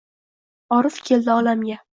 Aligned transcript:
Orif 0.79 0.97
keldi 1.11 1.33
olamga. 1.37 1.83